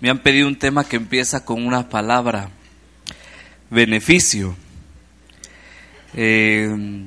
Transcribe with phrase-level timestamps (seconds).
[0.00, 2.50] Me han pedido un tema que empieza con una palabra,
[3.68, 4.56] beneficio.
[6.14, 7.06] Eh,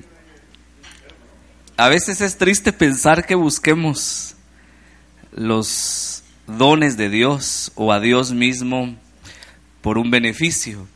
[1.75, 4.35] a veces es triste pensar que busquemos
[5.31, 8.95] los dones de Dios o a Dios mismo
[9.81, 10.88] por un beneficio.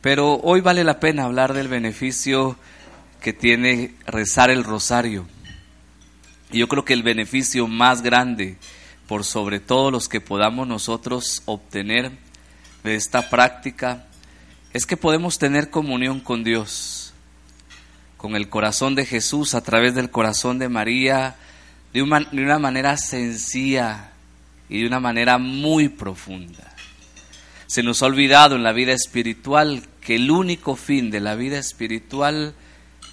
[0.00, 2.56] Pero hoy vale la pena hablar del beneficio
[3.20, 5.26] que tiene rezar el rosario.
[6.52, 8.56] Y yo creo que el beneficio más grande
[9.10, 12.12] por sobre todo los que podamos nosotros obtener
[12.84, 14.06] de esta práctica,
[14.72, 17.12] es que podemos tener comunión con Dios,
[18.16, 21.34] con el corazón de Jesús a través del corazón de María,
[21.92, 24.12] de una, de una manera sencilla
[24.68, 26.72] y de una manera muy profunda.
[27.66, 31.58] Se nos ha olvidado en la vida espiritual que el único fin de la vida
[31.58, 32.54] espiritual,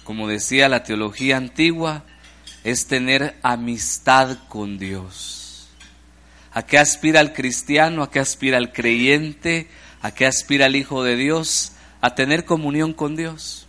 [0.04, 2.04] como decía la teología antigua,
[2.62, 5.47] es tener amistad con Dios.
[6.52, 8.02] ¿A qué aspira el cristiano?
[8.02, 9.68] ¿A qué aspira el creyente?
[10.00, 11.72] ¿A qué aspira el Hijo de Dios?
[12.00, 13.66] A tener comunión con Dios,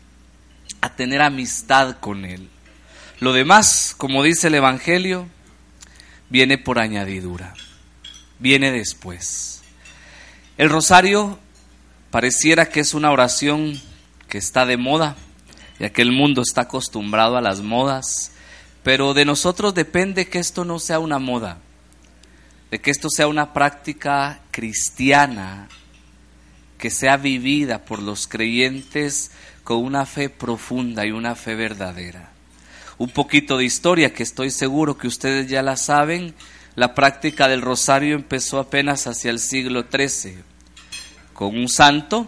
[0.81, 2.49] a tener amistad con Él.
[3.19, 5.27] Lo demás, como dice el Evangelio,
[6.29, 7.53] viene por añadidura,
[8.37, 9.61] viene después.
[10.57, 11.39] El rosario
[12.11, 13.81] pareciera que es una oración
[14.29, 15.17] que está de moda,
[15.79, 18.31] ya que el mundo está acostumbrado a las modas,
[18.83, 21.57] pero de nosotros depende que esto no sea una moda
[22.71, 25.67] de que esto sea una práctica cristiana
[26.77, 29.31] que sea vivida por los creyentes
[29.63, 32.31] con una fe profunda y una fe verdadera.
[32.97, 36.33] Un poquito de historia que estoy seguro que ustedes ya la saben.
[36.75, 40.49] La práctica del rosario empezó apenas hacia el siglo XIII
[41.39, 42.27] con un santo,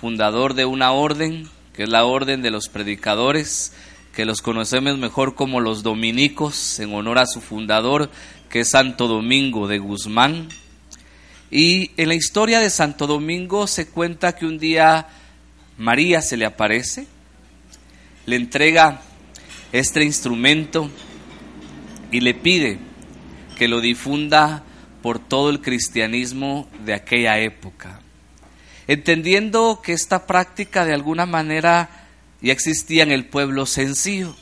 [0.00, 3.74] fundador de una orden, que es la orden de los predicadores,
[4.14, 8.10] que los conocemos mejor como los dominicos, en honor a su fundador,
[8.50, 10.48] que es Santo Domingo de Guzmán.
[11.50, 15.08] Y en la historia de Santo Domingo se cuenta que un día
[15.78, 17.06] María se le aparece,
[18.26, 19.00] le entrega
[19.72, 20.90] este instrumento
[22.10, 22.78] y le pide
[23.56, 24.64] que lo difunda
[25.00, 28.00] por todo el cristianismo de aquella época,
[28.86, 31.88] entendiendo que esta práctica de alguna manera
[32.42, 34.34] ya existía en el pueblo sencillo.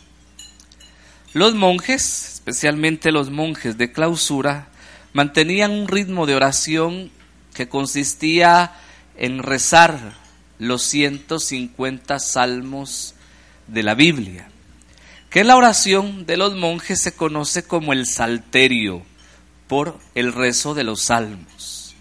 [1.35, 4.69] Los monjes, especialmente los monjes de clausura,
[5.13, 7.11] mantenían un ritmo de oración
[7.53, 8.73] que consistía
[9.19, 10.15] en rezar
[10.59, 13.15] los 150 salmos
[13.67, 14.49] de la Biblia,
[15.29, 19.03] que la oración de los monjes se conoce como el salterio
[19.67, 21.95] por el rezo de los salmos.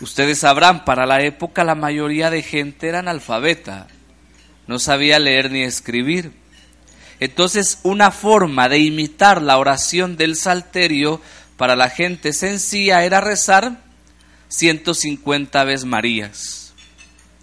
[0.00, 3.86] Ustedes sabrán, para la época la mayoría de gente era analfabeta,
[4.66, 6.41] no sabía leer ni escribir.
[7.22, 11.20] Entonces, una forma de imitar la oración del salterio
[11.56, 13.80] para la gente sencilla era rezar
[14.48, 16.74] 150 veces Marías,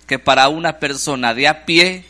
[0.06, 2.04] que para una persona de a pie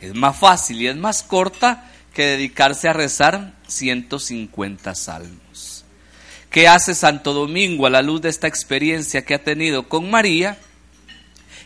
[0.00, 5.84] es más fácil y es más corta que dedicarse a rezar 150 salmos.
[6.50, 10.58] ¿Qué hace Santo Domingo a la luz de esta experiencia que ha tenido con María?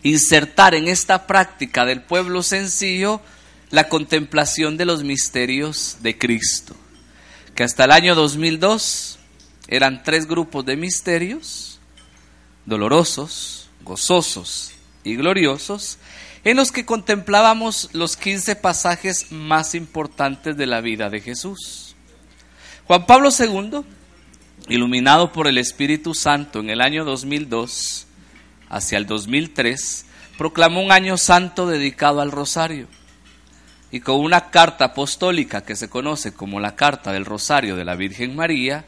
[0.03, 3.19] Insertar en esta práctica del pueblo sencillo
[3.71, 6.75] la contemplación de los misterios de Cristo,
[7.53, 9.19] que hasta el año 2002
[9.67, 11.79] eran tres grupos de misterios,
[12.65, 14.71] dolorosos, gozosos
[15.03, 15.99] y gloriosos,
[16.43, 21.95] en los que contemplábamos los 15 pasajes más importantes de la vida de Jesús.
[22.87, 23.81] Juan Pablo II,
[24.67, 28.07] iluminado por el Espíritu Santo en el año 2002
[28.69, 30.05] hacia el 2003,
[30.39, 32.87] proclamó un año santo dedicado al rosario
[33.91, 37.95] y con una carta apostólica que se conoce como la Carta del Rosario de la
[37.95, 38.85] Virgen María,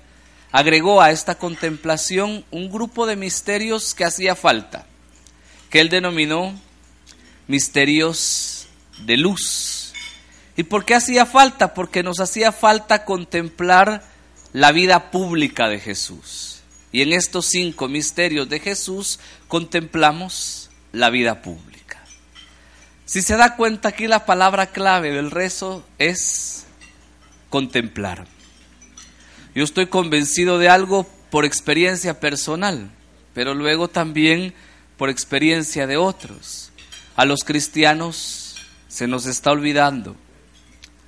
[0.52, 4.86] agregó a esta contemplación un grupo de misterios que hacía falta,
[5.70, 6.54] que él denominó
[7.48, 8.68] misterios
[9.06, 9.94] de luz.
[10.56, 11.74] ¿Y por qué hacía falta?
[11.74, 14.04] Porque nos hacía falta contemplar
[14.54, 16.62] la vida pública de Jesús.
[16.92, 21.71] Y en estos cinco misterios de Jesús contemplamos la vida pública.
[23.12, 26.66] Si se da cuenta aquí la palabra clave del rezo es
[27.50, 28.26] contemplar.
[29.54, 32.90] Yo estoy convencido de algo por experiencia personal.
[33.34, 34.54] pero luego también
[34.96, 36.72] por experiencia de otros.
[37.18, 38.56] A los cristianos
[38.88, 40.16] se nos está olvidando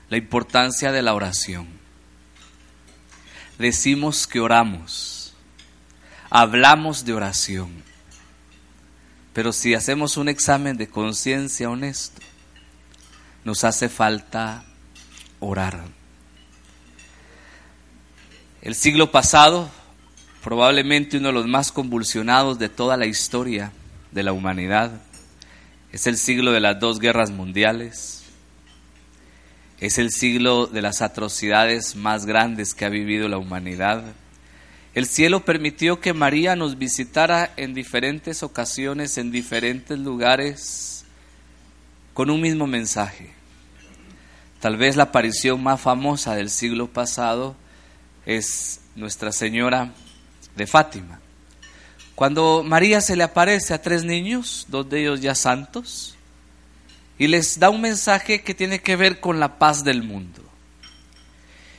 [0.09, 1.69] la importancia de la oración.
[3.57, 5.33] Decimos que oramos,
[6.29, 7.71] hablamos de oración,
[9.33, 12.21] pero si hacemos un examen de conciencia honesto,
[13.43, 14.63] nos hace falta
[15.39, 15.83] orar.
[18.61, 19.69] El siglo pasado,
[20.43, 23.73] probablemente uno de los más convulsionados de toda la historia
[24.11, 25.01] de la humanidad,
[25.91, 28.23] es el siglo de las dos guerras mundiales,
[29.79, 34.03] es el siglo de las atrocidades más grandes que ha vivido la humanidad.
[34.93, 41.03] El cielo permitió que María nos visitara en diferentes ocasiones, en diferentes lugares,
[42.13, 43.31] con un mismo mensaje.
[44.59, 47.55] Tal vez la aparición más famosa del siglo pasado
[48.27, 49.91] es Nuestra Señora
[50.55, 51.19] de Fátima.
[52.13, 56.15] Cuando María se le aparece a tres niños, dos de ellos ya santos,
[57.17, 60.43] y les da un mensaje que tiene que ver con la paz del mundo.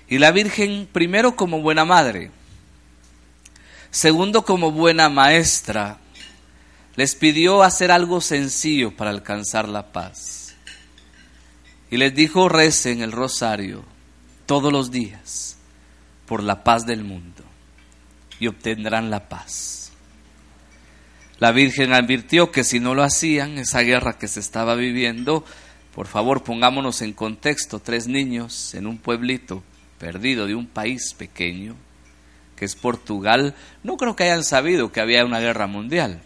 [0.09, 2.33] Y la Virgen, primero como buena madre,
[3.95, 5.99] segundo como buena maestra,
[6.97, 10.57] les pidió hacer algo sencillo para alcanzar la paz.
[11.93, 13.85] Y les dijo, recen el rosario
[14.47, 15.59] todos los días
[16.27, 17.45] por la paz del mundo
[18.41, 19.93] y obtendrán la paz.
[21.39, 25.45] La Virgen advirtió que si no lo hacían, esa guerra que se estaba viviendo,
[25.95, 29.63] por favor pongámonos en contexto, tres niños en un pueblito
[29.99, 31.77] perdido de un país pequeño,
[32.57, 36.23] que es Portugal, no creo que hayan sabido que había una guerra mundial.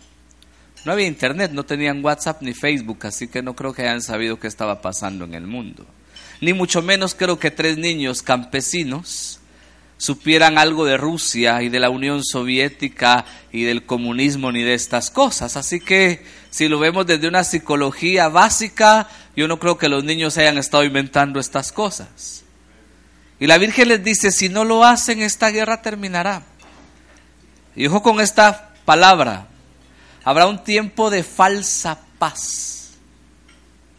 [0.84, 4.38] No había internet, no tenían WhatsApp ni Facebook, así que no creo que hayan sabido
[4.38, 5.86] qué estaba pasando en el mundo.
[6.40, 9.40] Ni mucho menos creo que tres niños campesinos
[9.98, 15.10] supieran algo de Rusia y de la Unión Soviética y del comunismo ni de estas
[15.10, 15.56] cosas.
[15.56, 20.38] Así que si lo vemos desde una psicología básica, yo no creo que los niños
[20.38, 22.44] hayan estado inventando estas cosas.
[23.40, 26.42] Y la Virgen les dice, si no lo hacen, esta guerra terminará.
[27.76, 29.48] Y ojo con esta palabra,
[30.28, 32.90] Habrá un tiempo de falsa paz.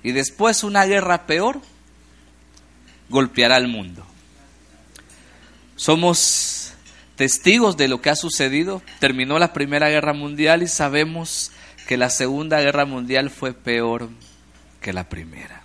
[0.04, 1.60] Y después una guerra peor
[3.10, 4.06] golpeará al mundo.
[5.76, 6.74] Somos
[7.16, 8.84] testigos de lo que ha sucedido.
[9.00, 11.52] Terminó la Primera Guerra Mundial y sabemos
[11.88, 14.10] que la Segunda Guerra Mundial fue peor
[14.82, 15.59] que la primera.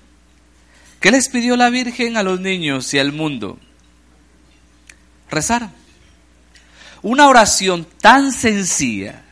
[1.05, 3.59] ¿Qué les pidió la Virgen a los niños y al mundo?
[5.29, 5.69] Rezar.
[7.03, 9.23] Una oración tan sencilla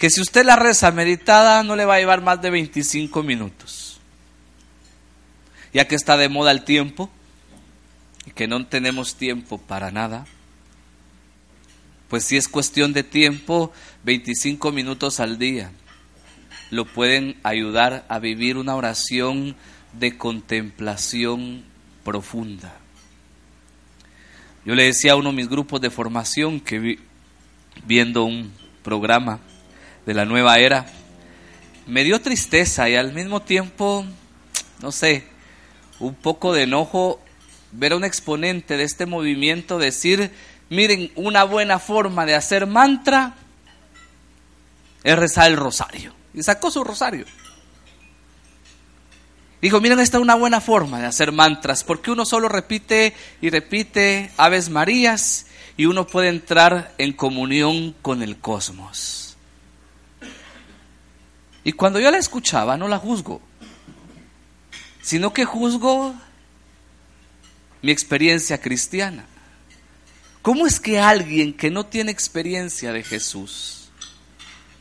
[0.00, 4.00] que si usted la reza meditada no le va a llevar más de 25 minutos.
[5.72, 7.08] Ya que está de moda el tiempo
[8.26, 10.26] y que no tenemos tiempo para nada,
[12.08, 13.72] pues si es cuestión de tiempo,
[14.02, 15.70] 25 minutos al día
[16.70, 19.56] lo pueden ayudar a vivir una oración
[19.92, 21.64] de contemplación
[22.04, 22.72] profunda.
[24.64, 26.98] Yo le decía a uno de mis grupos de formación que vi,
[27.84, 28.52] viendo un
[28.82, 29.40] programa
[30.06, 30.86] de la nueva era,
[31.86, 34.04] me dio tristeza y al mismo tiempo,
[34.80, 35.24] no sé,
[35.98, 37.20] un poco de enojo
[37.72, 40.30] ver a un exponente de este movimiento decir,
[40.68, 43.34] miren, una buena forma de hacer mantra
[45.02, 46.14] es rezar el rosario.
[46.34, 47.26] Y sacó su rosario.
[49.60, 53.50] Dijo, miren, esta es una buena forma de hacer mantras, porque uno solo repite y
[53.50, 59.36] repite Aves Marías y uno puede entrar en comunión con el cosmos.
[61.62, 63.42] Y cuando yo la escuchaba, no la juzgo,
[65.02, 66.14] sino que juzgo
[67.82, 69.26] mi experiencia cristiana.
[70.40, 73.90] ¿Cómo es que alguien que no tiene experiencia de Jesús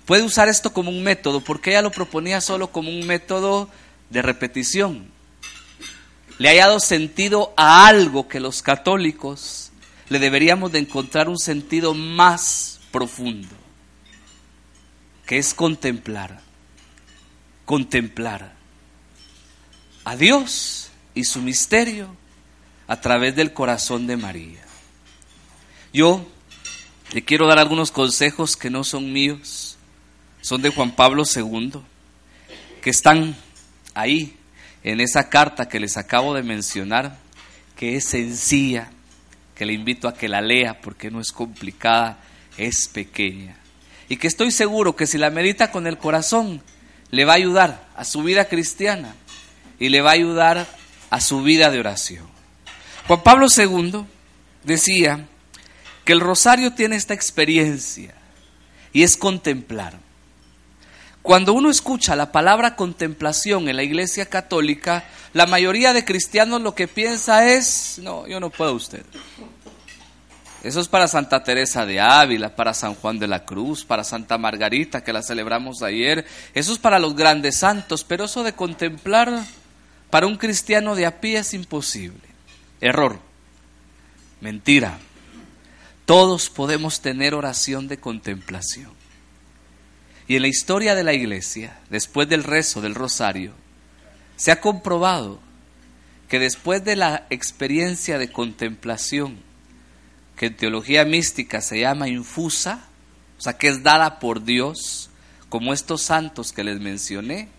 [0.05, 1.41] puede usar esto como un método?
[1.41, 3.69] Porque ella lo proponía solo como un método
[4.09, 5.11] de repetición.
[6.37, 9.71] Le ha dado sentido a algo que los católicos
[10.09, 13.55] le deberíamos de encontrar un sentido más profundo,
[15.25, 16.49] que es contemplar
[17.69, 18.51] contemplar
[20.03, 22.15] a Dios y su misterio
[22.87, 24.65] a través del corazón de María.
[25.93, 26.27] Yo
[27.13, 29.77] le quiero dar algunos consejos que no son míos,
[30.41, 31.73] son de Juan Pablo II,
[32.81, 33.35] que están
[33.99, 34.37] ahí
[34.83, 37.17] en esa carta que les acabo de mencionar,
[37.75, 38.89] que es sencilla,
[39.55, 42.19] que le invito a que la lea porque no es complicada,
[42.57, 43.55] es pequeña.
[44.07, 46.61] Y que estoy seguro que si la medita con el corazón,
[47.11, 49.15] le va a ayudar a su vida cristiana
[49.79, 50.67] y le va a ayudar
[51.09, 52.27] a su vida de oración.
[53.07, 54.05] Juan Pablo II
[54.63, 55.25] decía
[56.05, 58.13] que el rosario tiene esta experiencia,
[58.93, 59.99] y es contemplar.
[61.29, 66.74] Cuando uno escucha la palabra contemplación en la iglesia católica, la mayoría de cristianos lo
[66.74, 69.05] que piensa es, no, yo no puedo usted.
[70.63, 74.39] Eso es para Santa Teresa de Ávila, para San Juan de la Cruz, para Santa
[74.39, 76.25] Margarita, que la celebramos ayer.
[76.55, 79.45] Eso es para los grandes santos, pero eso de contemplar
[80.09, 82.27] para un cristiano de a pie es imposible.
[82.81, 83.19] Error.
[84.41, 84.98] Mentira.
[86.07, 88.98] Todos podemos tener oración de contemplación.
[90.29, 93.51] Y en la historia de la iglesia, después del rezo del rosario,
[94.36, 95.39] se ha comprobado
[96.27, 99.39] que después de la experiencia de contemplación,
[100.36, 102.86] que en teología mística se llama infusa,
[103.39, 105.09] o sea, que es dada por Dios,
[105.50, 107.50] como estos santos que les mencioné,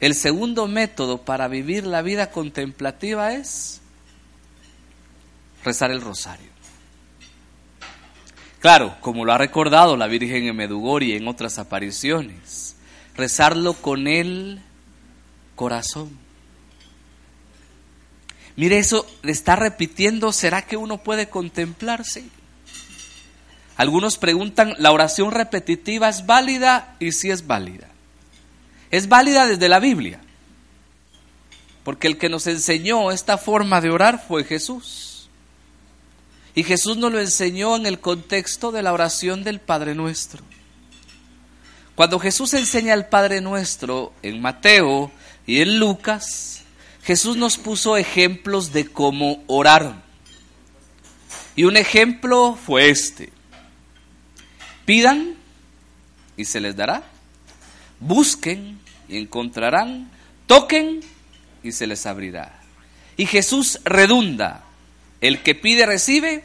[0.00, 3.82] el segundo método para vivir la vida contemplativa es
[5.62, 6.49] rezar el rosario.
[8.60, 12.76] Claro, como lo ha recordado la Virgen en Medugori en otras apariciones,
[13.16, 14.60] rezarlo con el
[15.56, 16.10] corazón.
[18.56, 22.24] Mire, eso le está repitiendo, ¿será que uno puede contemplarse?
[23.76, 26.96] Algunos preguntan, ¿la oración repetitiva es válida?
[27.00, 27.88] Y sí es válida.
[28.90, 30.20] Es válida desde la Biblia,
[31.82, 35.09] porque el que nos enseñó esta forma de orar fue Jesús.
[36.54, 40.42] Y Jesús nos lo enseñó en el contexto de la oración del Padre Nuestro.
[41.94, 45.12] Cuando Jesús enseña el Padre Nuestro en Mateo
[45.46, 46.62] y en Lucas,
[47.02, 50.02] Jesús nos puso ejemplos de cómo orar.
[51.56, 53.32] Y un ejemplo fue este.
[54.84, 55.34] Pidan
[56.36, 57.02] y se les dará.
[58.00, 60.10] Busquen y encontrarán.
[60.46, 61.00] Toquen
[61.62, 62.60] y se les abrirá.
[63.16, 64.64] Y Jesús redunda
[65.20, 66.42] el que pide recibe,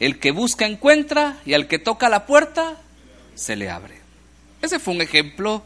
[0.00, 2.76] el que busca encuentra y al que toca la puerta
[3.34, 3.98] se le abre.
[4.62, 5.62] Ese fue un ejemplo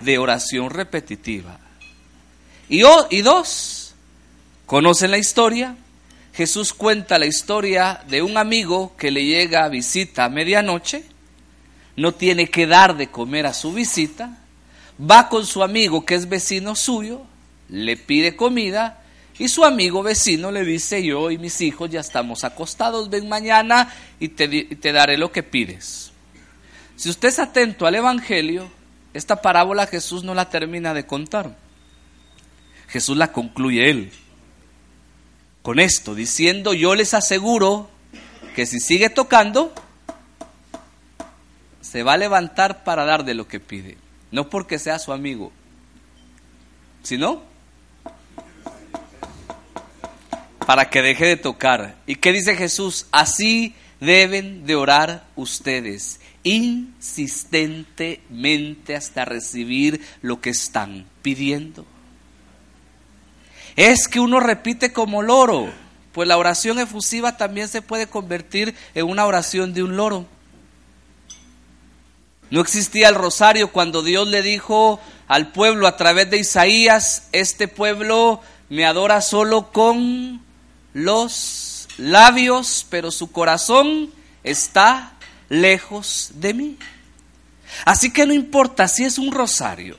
[0.00, 1.58] de oración repetitiva.
[2.68, 3.94] Y, y dos,
[4.66, 5.76] conocen la historia.
[6.34, 11.04] Jesús cuenta la historia de un amigo que le llega a visita a medianoche,
[11.96, 14.36] no tiene que dar de comer a su visita,
[14.98, 17.22] va con su amigo que es vecino suyo,
[17.68, 19.03] le pide comida
[19.38, 23.92] y su amigo vecino le dice, yo y mis hijos ya estamos acostados, ven mañana
[24.20, 26.12] y te, te daré lo que pides.
[26.96, 28.70] Si usted es atento al Evangelio,
[29.12, 31.56] esta parábola Jesús no la termina de contar.
[32.88, 34.12] Jesús la concluye él.
[35.62, 37.90] Con esto, diciendo, yo les aseguro
[38.54, 39.72] que si sigue tocando,
[41.80, 43.96] se va a levantar para dar de lo que pide.
[44.30, 45.52] No porque sea su amigo,
[47.02, 47.42] sino
[50.66, 51.96] para que deje de tocar.
[52.06, 53.06] ¿Y qué dice Jesús?
[53.12, 61.86] Así deben de orar ustedes, insistentemente hasta recibir lo que están pidiendo.
[63.76, 65.72] Es que uno repite como loro,
[66.12, 70.26] pues la oración efusiva también se puede convertir en una oración de un loro.
[72.50, 77.66] No existía el rosario cuando Dios le dijo al pueblo a través de Isaías, este
[77.66, 80.40] pueblo me adora solo con
[80.94, 84.10] los labios, pero su corazón
[84.42, 85.12] está
[85.48, 86.78] lejos de mí.
[87.84, 89.98] Así que no importa si es un rosario,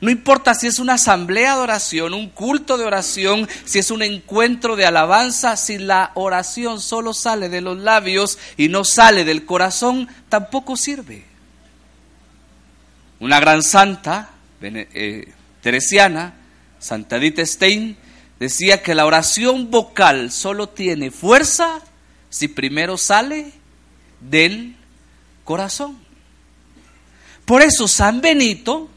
[0.00, 4.02] no importa si es una asamblea de oración, un culto de oración, si es un
[4.02, 9.44] encuentro de alabanza, si la oración solo sale de los labios y no sale del
[9.44, 11.24] corazón, tampoco sirve.
[13.20, 16.34] Una gran santa eh, teresiana,
[16.80, 17.96] Santa Edith Stein,
[18.42, 21.80] decía que la oración vocal solo tiene fuerza
[22.28, 23.52] si primero sale
[24.18, 24.74] del
[25.44, 25.96] corazón.
[27.44, 28.88] Por eso San Benito,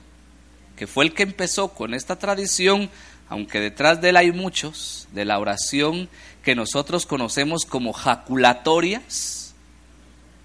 [0.76, 2.90] que fue el que empezó con esta tradición,
[3.30, 6.10] aunque detrás de él hay muchos, de la oración
[6.44, 9.54] que nosotros conocemos como jaculatorias,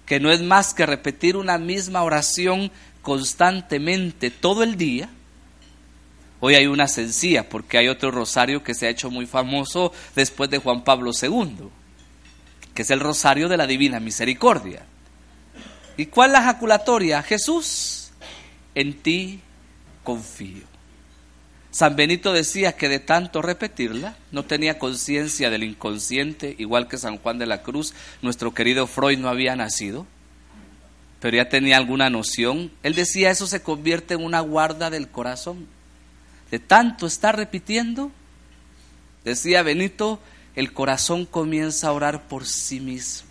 [0.05, 5.09] que no es más que repetir una misma oración constantemente todo el día,
[6.43, 10.49] Hoy hay una sencilla porque hay otro rosario que se ha hecho muy famoso después
[10.49, 11.69] de Juan Pablo II,
[12.73, 14.83] que es el rosario de la Divina Misericordia.
[15.97, 17.21] ¿Y cuál la jaculatoria?
[17.21, 18.09] Jesús,
[18.73, 19.39] en ti
[20.03, 20.63] confío.
[21.69, 27.19] San Benito decía que de tanto repetirla no tenía conciencia del inconsciente, igual que San
[27.19, 27.93] Juan de la Cruz,
[28.23, 30.07] nuestro querido Freud no había nacido,
[31.19, 32.71] pero ya tenía alguna noción.
[32.81, 35.67] Él decía eso se convierte en una guarda del corazón
[36.51, 38.11] de tanto estar repitiendo,
[39.23, 40.19] decía Benito,
[40.55, 43.29] el corazón comienza a orar por sí mismo.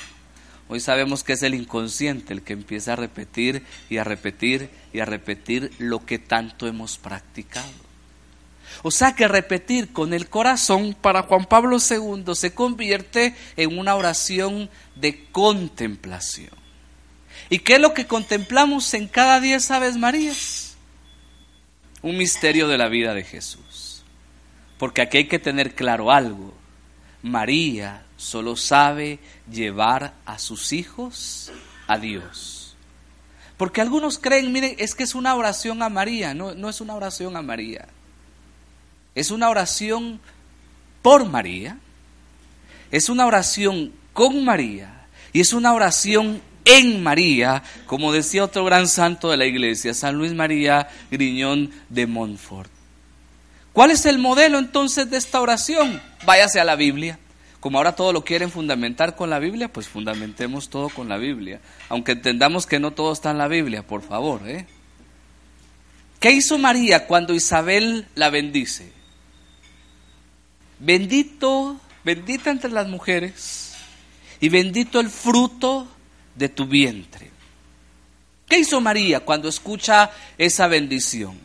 [0.69, 5.01] Hoy sabemos que es el inconsciente el que empieza a repetir y a repetir y
[5.01, 7.69] a repetir lo que tanto hemos practicado.
[8.83, 13.97] O sea que repetir con el corazón para Juan Pablo II se convierte en una
[13.97, 16.51] oración de contemplación.
[17.51, 20.70] ¿Y qué es lo que contemplamos en cada diez Aves Marías?
[22.03, 24.03] Un misterio de la vida de Jesús.
[24.79, 26.55] Porque aquí hay que tener claro algo.
[27.23, 29.19] María solo sabe
[29.51, 31.53] llevar a sus hijos
[31.87, 32.77] a Dios.
[33.57, 36.33] Porque algunos creen, miren, es que es una oración a María.
[36.33, 37.89] No, no es una oración a María.
[39.15, 40.21] Es una oración
[41.03, 41.79] por María.
[42.91, 45.07] Es una oración con María.
[45.35, 50.17] Y es una oración en María, como decía otro gran santo de la iglesia, San
[50.17, 52.71] Luis María Griñón de Montfort.
[53.73, 56.01] ¿Cuál es el modelo entonces de esta oración?
[56.25, 57.19] Váyase a la Biblia.
[57.61, 61.61] Como ahora todo lo quieren fundamentar con la Biblia, pues fundamentemos todo con la Biblia.
[61.89, 64.49] Aunque entendamos que no todo está en la Biblia, por favor.
[64.49, 64.67] ¿eh?
[66.19, 68.93] ¿Qué hizo María cuando Isabel la bendice?
[70.79, 73.75] Bendito, bendita entre las mujeres
[74.41, 75.87] y bendito el fruto
[76.35, 77.31] de tu vientre.
[78.49, 81.39] ¿Qué hizo María cuando escucha esa bendición?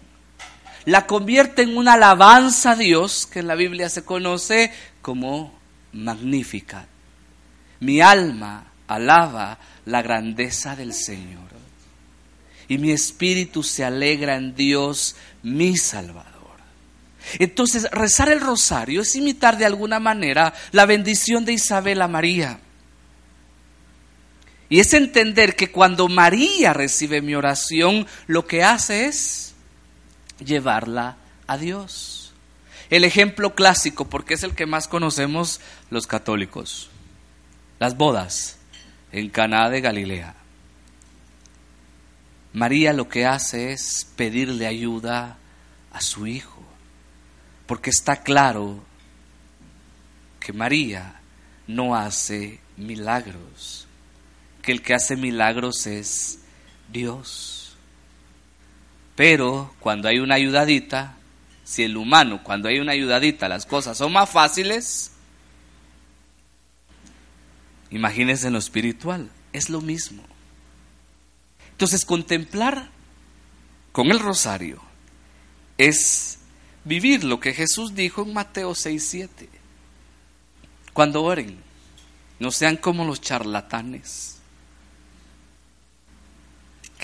[0.86, 5.54] La convierte en una alabanza a Dios, que en la Biblia se conoce como
[5.94, 6.88] magnífica.
[7.80, 11.46] Mi alma alaba la grandeza del Señor.
[12.68, 16.34] Y mi espíritu se alegra en Dios, mi Salvador.
[17.40, 22.60] Entonces, rezar el rosario es imitar de alguna manera la bendición de Isabel María.
[24.70, 29.54] Y es entender que cuando María recibe mi oración, lo que hace es
[30.44, 31.18] llevarla
[31.48, 32.34] a Dios.
[32.90, 36.90] El ejemplo clásico, porque es el que más conocemos los católicos,
[37.80, 38.58] las bodas
[39.12, 40.36] en Caná de Galilea.
[42.54, 45.38] María lo que hace es pedirle ayuda
[45.92, 46.64] a su hijo,
[47.68, 48.84] porque está claro
[50.40, 51.20] que María
[51.68, 53.85] no hace milagros
[54.66, 56.40] que el que hace milagros es
[56.92, 57.76] Dios.
[59.16, 61.18] Pero cuando hay una ayudadita,
[61.64, 65.12] si el humano, cuando hay una ayudadita, las cosas son más fáciles,
[67.92, 70.24] imagínense en lo espiritual, es lo mismo.
[71.70, 72.90] Entonces, contemplar
[73.92, 74.82] con el rosario
[75.78, 76.40] es
[76.86, 79.50] vivir lo que Jesús dijo en Mateo 6, 7.
[80.92, 81.56] Cuando oren,
[82.40, 84.35] no sean como los charlatanes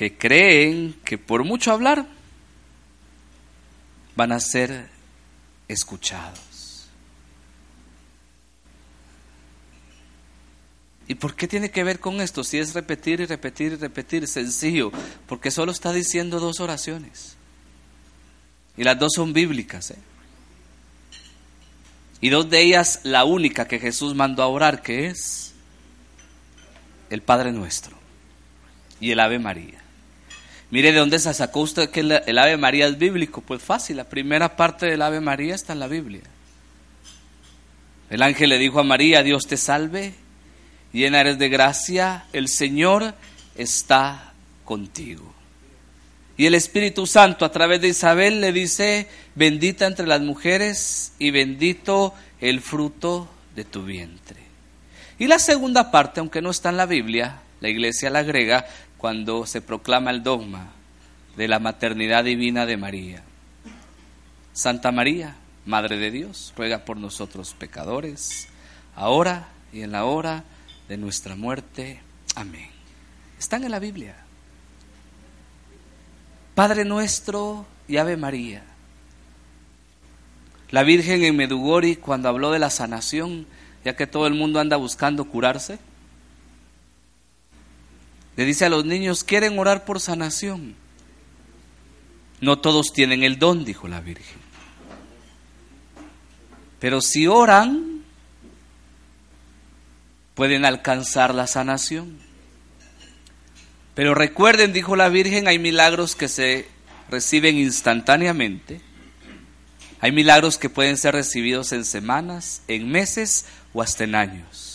[0.01, 2.07] que creen que por mucho hablar
[4.15, 4.89] van a ser
[5.67, 6.87] escuchados.
[11.07, 12.43] ¿Y por qué tiene que ver con esto?
[12.43, 14.91] Si es repetir y repetir y repetir, sencillo,
[15.27, 17.35] porque solo está diciendo dos oraciones.
[18.77, 19.91] Y las dos son bíblicas.
[19.91, 19.99] ¿eh?
[22.21, 25.53] Y dos de ellas, la única que Jesús mandó a orar, que es
[27.11, 27.95] el Padre Nuestro
[28.99, 29.80] y el Ave María.
[30.71, 33.41] Mire de dónde se sacó usted que el, Ave María es bíblico.
[33.41, 36.21] Pues fácil, la primera parte del Ave María está en la Biblia.
[38.09, 40.13] El ángel le dijo a María, Dios te salve,
[40.93, 43.13] llena eres de gracia, el Señor
[43.55, 45.33] está contigo.
[46.37, 51.31] Y el Espíritu Santo a través de Isabel le dice, bendita entre las mujeres y
[51.31, 54.39] bendito el fruto de tu vientre.
[55.19, 58.65] Y la segunda parte, aunque no está en la Biblia, la iglesia la agrega,
[59.01, 60.69] cuando se proclama el dogma
[61.35, 63.23] de la maternidad divina de María.
[64.53, 68.47] Santa María, Madre de Dios, ruega por nosotros pecadores,
[68.95, 70.43] ahora y en la hora
[70.87, 71.99] de nuestra muerte.
[72.35, 72.69] Amén.
[73.39, 74.17] Están en la Biblia.
[76.53, 78.61] Padre nuestro y Ave María.
[80.69, 83.47] La Virgen en Medugori, cuando habló de la sanación,
[83.83, 85.79] ya que todo el mundo anda buscando curarse,
[88.35, 90.75] le dice a los niños, ¿quieren orar por sanación?
[92.39, 94.39] No todos tienen el don, dijo la Virgen.
[96.79, 98.01] Pero si oran,
[100.33, 102.17] pueden alcanzar la sanación.
[103.93, 106.67] Pero recuerden, dijo la Virgen, hay milagros que se
[107.09, 108.81] reciben instantáneamente.
[109.99, 114.70] Hay milagros que pueden ser recibidos en semanas, en meses o hasta en años.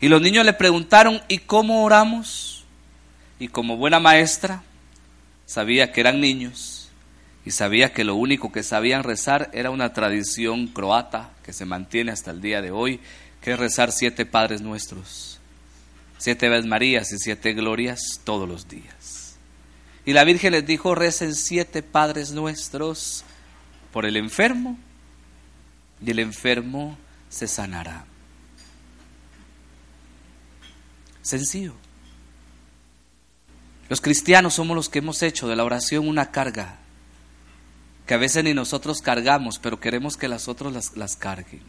[0.00, 2.64] Y los niños le preguntaron, ¿y cómo oramos?
[3.38, 4.62] Y como buena maestra,
[5.46, 6.88] sabía que eran niños
[7.44, 12.12] y sabía que lo único que sabían rezar era una tradición croata que se mantiene
[12.12, 13.00] hasta el día de hoy,
[13.40, 15.40] que es rezar siete Padres Nuestros.
[16.16, 19.36] siete veces Marías y siete glorias todos los días.
[20.06, 23.24] Y la Virgen les dijo, recen siete Padres nuestros
[23.92, 24.78] por el enfermo
[26.04, 26.96] y el enfermo
[27.28, 28.06] se sanará.
[31.24, 31.72] Sencillo.
[33.88, 36.78] Los cristianos somos los que hemos hecho de la oración una carga,
[38.06, 41.62] que a veces ni nosotros cargamos, pero queremos que las otras las, las carguen.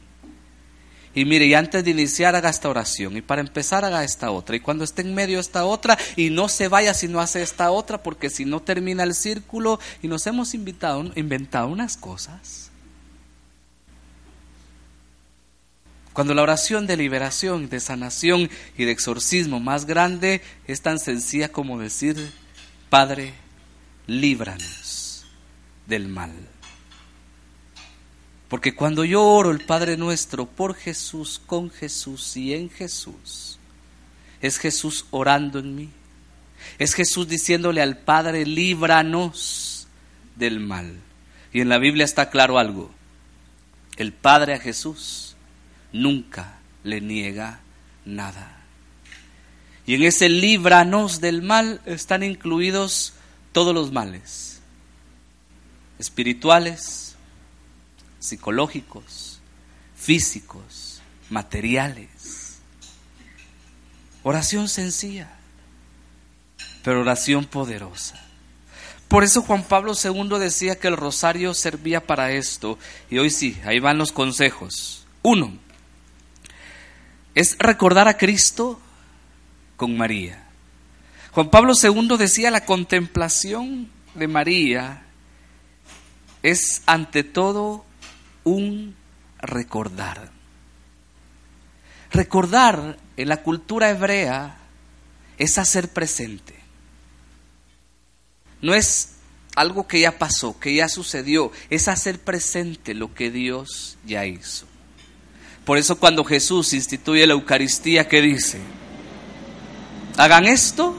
[1.13, 4.57] Y mire, y antes de iniciar haga esta oración, y para empezar haga esta otra,
[4.57, 7.71] y cuando esté en medio esta otra, y no se vaya si no hace esta
[7.71, 12.64] otra, porque si no termina el círculo, y nos hemos invitado, inventado unas cosas.
[16.15, 21.49] Cuando la oración de liberación, de sanación y de exorcismo más grande es tan sencilla
[21.49, 22.31] como decir,
[22.89, 23.33] Padre,
[24.07, 25.25] líbranos
[25.85, 26.31] del mal.
[28.47, 33.59] Porque cuando yo oro el Padre nuestro por Jesús, con Jesús y en Jesús,
[34.39, 35.89] es Jesús orando en mí.
[36.79, 39.89] Es Jesús diciéndole al Padre, líbranos
[40.37, 40.95] del mal.
[41.51, 42.89] Y en la Biblia está claro algo.
[43.97, 45.24] El Padre a Jesús
[45.95, 47.59] nunca le niega
[48.03, 48.57] nada.
[49.87, 53.13] Y en ese líbranos del mal están incluidos
[53.51, 54.59] todos los males,
[55.99, 57.15] espirituales,
[58.19, 59.39] psicológicos,
[59.95, 62.57] físicos, materiales.
[64.23, 65.29] Oración sencilla,
[66.83, 68.19] pero oración poderosa.
[69.07, 72.79] Por eso Juan Pablo II decía que el rosario servía para esto.
[73.11, 75.05] Y hoy sí, ahí van los consejos.
[75.21, 75.59] Uno,
[77.35, 78.79] es recordar a Cristo
[79.75, 80.41] con María.
[81.31, 85.03] Juan Pablo II decía la contemplación de María
[86.41, 87.85] es ante todo
[88.45, 88.95] un
[89.39, 90.31] recordar.
[92.11, 94.57] Recordar en la cultura hebrea
[95.37, 96.55] es hacer presente.
[98.61, 99.15] No es
[99.55, 104.67] algo que ya pasó, que ya sucedió, es hacer presente lo que Dios ya hizo.
[105.65, 108.59] Por eso cuando Jesús instituye la Eucaristía, ¿qué dice?
[110.15, 110.95] Hagan esto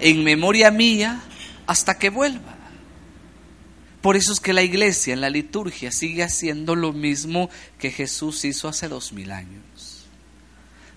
[0.00, 1.22] en memoria mía
[1.66, 2.56] hasta que vuelva.
[4.00, 8.44] Por eso es que la iglesia en la liturgia sigue haciendo lo mismo que Jesús
[8.44, 10.06] hizo hace dos mil años.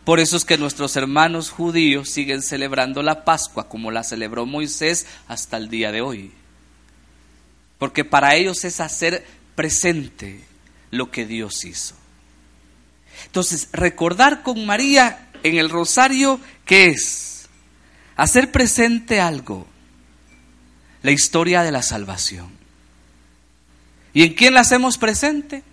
[0.05, 5.05] Por eso es que nuestros hermanos judíos siguen celebrando la Pascua como la celebró Moisés
[5.27, 6.31] hasta el día de hoy.
[7.77, 10.43] Porque para ellos es hacer presente
[10.91, 11.95] lo que Dios hizo.
[13.25, 17.47] Entonces, recordar con María en el rosario, ¿qué es?
[18.15, 19.67] Hacer presente algo,
[21.03, 22.49] la historia de la salvación.
[24.13, 25.63] ¿Y en quién la hacemos presente?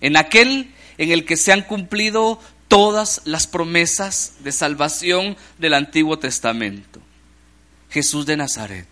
[0.00, 6.18] En aquel en el que se han cumplido todas las promesas de salvación del Antiguo
[6.18, 7.00] Testamento.
[7.90, 8.88] Jesús de Nazaret.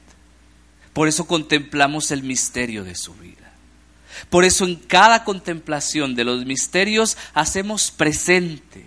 [0.92, 3.41] Por eso contemplamos el misterio de su vida.
[4.30, 8.86] Por eso en cada contemplación de los misterios hacemos presente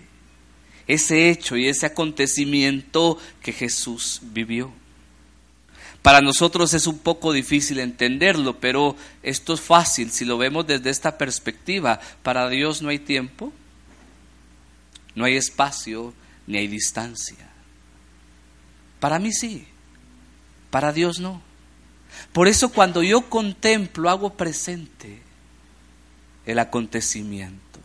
[0.86, 4.72] ese hecho y ese acontecimiento que Jesús vivió.
[6.02, 8.94] Para nosotros es un poco difícil entenderlo, pero
[9.24, 11.98] esto es fácil si lo vemos desde esta perspectiva.
[12.22, 13.52] Para Dios no hay tiempo,
[15.16, 16.14] no hay espacio,
[16.46, 17.50] ni hay distancia.
[19.00, 19.66] Para mí sí,
[20.70, 21.42] para Dios no.
[22.32, 25.25] Por eso cuando yo contemplo, hago presente
[26.46, 27.80] el acontecimiento.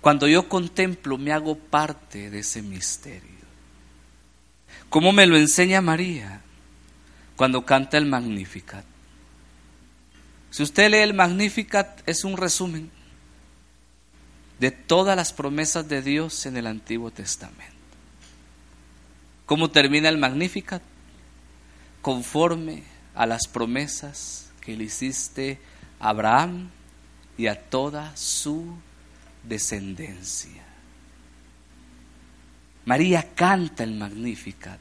[0.00, 3.36] Cuando yo contemplo, me hago parte de ese misterio.
[4.88, 6.42] ¿Cómo me lo enseña María
[7.34, 8.84] cuando canta el Magnificat?
[10.50, 12.90] Si usted lee el Magnificat es un resumen
[14.60, 17.74] de todas las promesas de Dios en el Antiguo Testamento.
[19.44, 20.82] ¿Cómo termina el Magnificat?
[22.00, 25.58] Conforme a las promesas que le hiciste
[26.00, 26.70] Abraham
[27.38, 28.76] y a toda su
[29.42, 30.64] descendencia.
[32.84, 34.78] María canta el Magnificat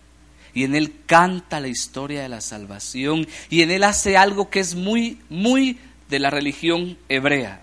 [0.54, 4.60] y en él canta la historia de la salvación y en él hace algo que
[4.60, 7.62] es muy, muy de la religión hebrea.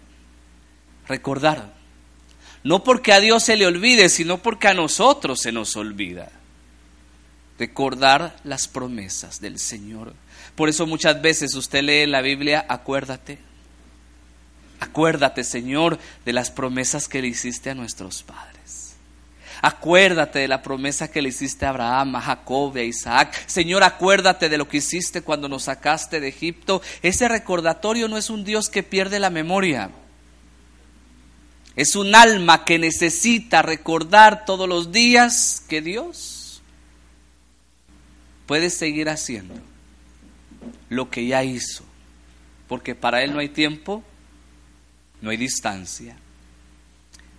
[1.08, 1.74] Recordar.
[2.64, 6.30] No porque a Dios se le olvide, sino porque a nosotros se nos olvida.
[7.58, 10.14] Recordar las promesas del Señor.
[10.54, 13.38] Por eso muchas veces usted lee la Biblia, acuérdate.
[14.80, 18.96] Acuérdate, Señor, de las promesas que le hiciste a nuestros padres.
[19.62, 23.32] Acuérdate de la promesa que le hiciste a Abraham, a Jacob, a Isaac.
[23.46, 26.82] Señor, acuérdate de lo que hiciste cuando nos sacaste de Egipto.
[27.00, 29.90] Ese recordatorio no es un Dios que pierde la memoria.
[31.76, 36.60] Es un alma que necesita recordar todos los días que Dios
[38.46, 39.54] puede seguir haciendo
[40.88, 41.84] lo que ya hizo,
[42.68, 44.02] porque para Él no hay tiempo,
[45.20, 46.16] no hay distancia,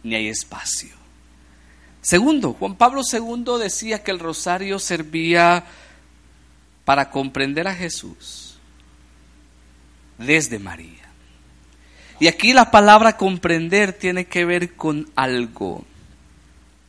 [0.03, 0.95] ni hay espacio.
[2.01, 5.65] Segundo, Juan Pablo II decía que el rosario servía
[6.85, 8.57] para comprender a Jesús
[10.17, 11.03] desde María.
[12.19, 15.85] Y aquí la palabra comprender tiene que ver con algo,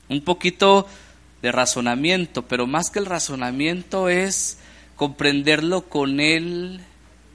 [0.09, 0.87] un poquito
[1.42, 4.59] de razonamiento, pero más que el razonamiento es
[5.05, 6.81] comprenderlo con el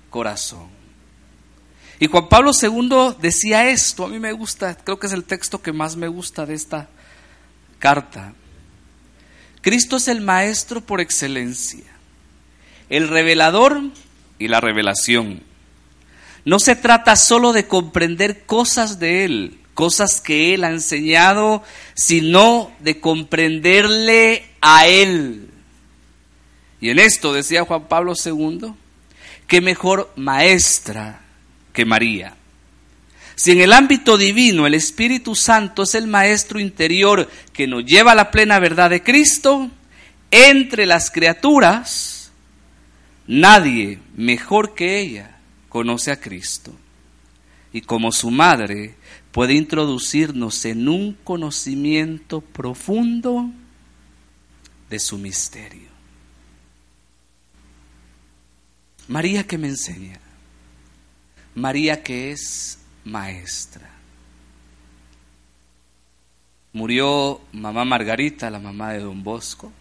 [0.10, 0.70] corazón.
[2.00, 5.62] Y Juan Pablo II decía esto, a mí me gusta, creo que es el texto
[5.62, 6.90] que más me gusta de esta
[7.78, 8.34] carta.
[9.62, 11.86] Cristo es el maestro por excelencia,
[12.90, 13.80] el revelador
[14.40, 15.44] y la revelación.
[16.46, 21.62] No se trata solo de comprender cosas de Él, cosas que Él ha enseñado,
[21.94, 25.49] sino de comprenderle a Él.
[26.82, 28.74] Y en esto decía Juan Pablo II,
[29.48, 31.22] que mejor maestra
[31.74, 32.36] que María.
[33.36, 38.12] Si en el ámbito divino el Espíritu Santo es el maestro interior que nos lleva
[38.12, 39.70] a la plena verdad de Cristo,
[40.32, 42.32] entre las criaturas,
[43.28, 45.38] nadie mejor que ella
[45.70, 46.74] conoce a Cristo.
[47.72, 48.96] Y como su madre
[49.32, 53.50] puede introducirnos en un conocimiento profundo
[54.90, 55.89] de su misterio.
[59.10, 60.20] María que me enseña,
[61.56, 63.90] María que es maestra.
[66.74, 69.74] Murió mamá Margarita, la mamá de don Bosco.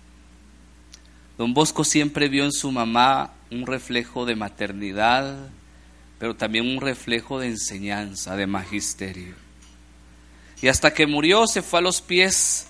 [1.37, 5.51] Don Bosco siempre vio en su mamá un reflejo de maternidad,
[6.19, 9.35] pero también un reflejo de enseñanza, de magisterio.
[10.63, 12.69] Y hasta que murió se fue a los pies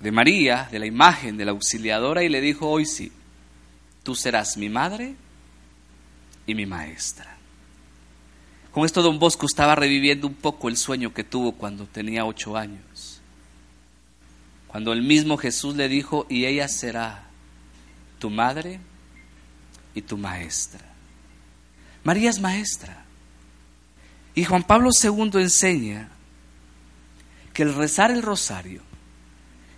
[0.00, 3.12] de María, de la imagen de la auxiliadora, y le dijo, hoy sí,
[4.10, 5.14] tú serás mi madre
[6.44, 7.36] y mi maestra.
[8.72, 12.56] Con esto don Bosco estaba reviviendo un poco el sueño que tuvo cuando tenía ocho
[12.56, 13.20] años.
[14.66, 17.28] Cuando el mismo Jesús le dijo, y ella será
[18.18, 18.80] tu madre
[19.94, 20.84] y tu maestra.
[22.02, 23.04] María es maestra.
[24.34, 26.08] Y Juan Pablo II enseña
[27.54, 28.82] que el rezar el rosario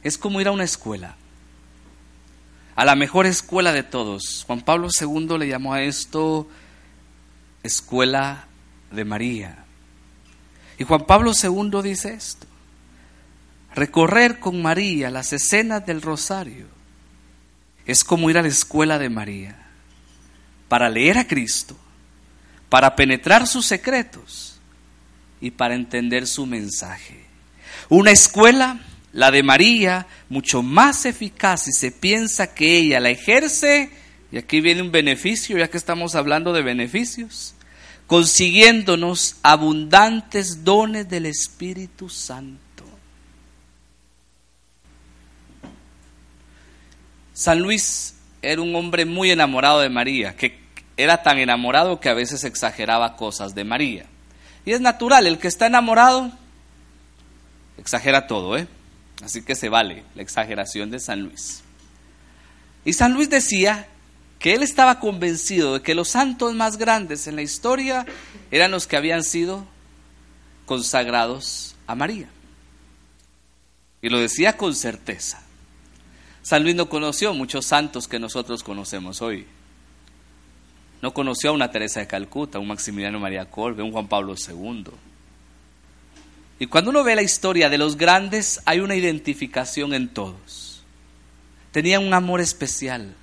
[0.02, 1.16] es como ir a una escuela,
[2.74, 4.44] a la mejor escuela de todos.
[4.46, 6.48] Juan Pablo II le llamó a esto
[7.62, 8.46] escuela
[8.90, 9.64] de María.
[10.78, 12.46] Y Juan Pablo II dice esto,
[13.74, 16.66] recorrer con María las escenas del rosario
[17.86, 19.56] es como ir a la escuela de María
[20.68, 21.76] para leer a Cristo
[22.72, 24.58] para penetrar sus secretos
[25.42, 27.26] y para entender su mensaje.
[27.90, 28.80] Una escuela,
[29.12, 33.90] la de María, mucho más eficaz si se piensa que ella la ejerce,
[34.30, 37.54] y aquí viene un beneficio, ya que estamos hablando de beneficios,
[38.06, 42.84] consiguiéndonos abundantes dones del Espíritu Santo.
[47.34, 50.58] San Luis era un hombre muy enamorado de María, que
[50.96, 54.06] era tan enamorado que a veces exageraba cosas de María.
[54.64, 56.30] Y es natural, el que está enamorado
[57.76, 58.66] exagera todo, ¿eh?
[59.20, 61.62] Así que se vale la exageración de San Luis.
[62.84, 63.88] Y San Luis decía
[64.38, 68.06] que él estaba convencido de que los santos más grandes en la historia
[68.50, 69.66] eran los que habían sido
[70.66, 72.28] consagrados a María.
[74.00, 75.40] Y lo decía con certeza.
[76.42, 79.46] San Luis no conoció muchos santos que nosotros conocemos hoy.
[81.00, 84.86] No conoció a una Teresa de Calcuta, un Maximiliano María Colbe, un Juan Pablo II.
[86.62, 90.84] Y cuando uno ve la historia de los grandes, hay una identificación en todos.
[91.72, 93.16] Tenían un amor especial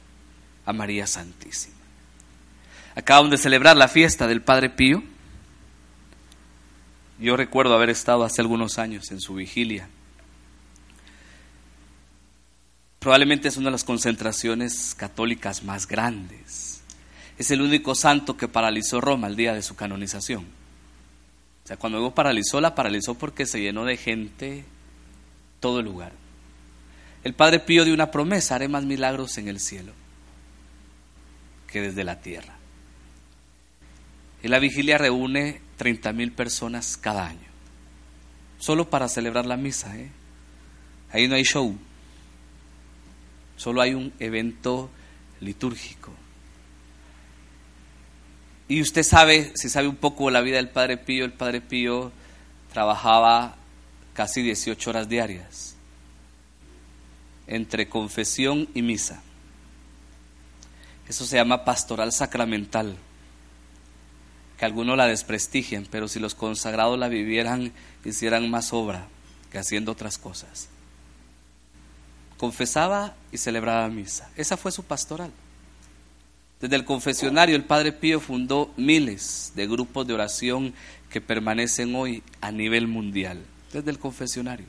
[0.65, 1.77] a María Santísima.
[2.95, 5.01] Acaban de celebrar la fiesta del Padre Pío.
[7.17, 9.87] Yo recuerdo haber estado hace algunos años en su vigilia.
[12.99, 16.69] Probablemente es una de las concentraciones católicas más grandes
[17.39, 20.58] es el único santo que paralizó Roma el día de su canonización.
[21.69, 24.65] Sea, cuando luego paralizó, la paralizó porque se llenó de gente
[25.59, 26.13] todo el lugar.
[27.23, 29.93] El Padre Pío dio una promesa, haré más milagros en el cielo
[31.67, 32.55] que desde la tierra.
[34.41, 37.47] Y la vigilia reúne 30 mil personas cada año,
[38.57, 39.95] solo para celebrar la misa.
[39.95, 40.09] ¿eh?
[41.11, 41.77] Ahí no hay show,
[43.57, 44.89] solo hay un evento
[45.39, 46.13] litúrgico.
[48.69, 52.11] Y usted sabe, si sabe un poco la vida del Padre Pío, el Padre Pío
[52.71, 53.55] trabajaba
[54.13, 55.75] casi 18 horas diarias
[57.47, 59.23] entre confesión y misa.
[61.07, 62.95] Eso se llama pastoral sacramental,
[64.59, 67.73] que algunos la desprestigian, pero si los consagrados la vivieran,
[68.05, 69.07] hicieran más obra
[69.51, 70.69] que haciendo otras cosas.
[72.37, 74.29] Confesaba y celebraba misa.
[74.35, 75.31] Esa fue su pastoral.
[76.59, 80.73] Desde el confesionario, el Padre Pío fundó miles de grupos de oración
[81.09, 83.41] que permanecen hoy a nivel mundial,
[83.71, 84.65] desde el confesionario.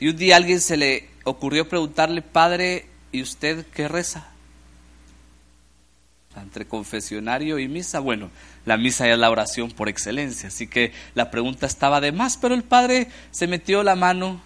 [0.00, 4.28] Y un día a alguien se le ocurrió preguntarle, Padre, ¿y usted qué reza?
[6.34, 8.30] Entre confesionario y misa, bueno,
[8.64, 12.54] la misa es la oración por excelencia, así que la pregunta estaba de más, pero
[12.54, 14.40] el padre se metió la mano